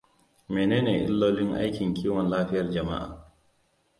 [0.53, 3.07] Menene illolin aikin kiwon lafiyar jama'a?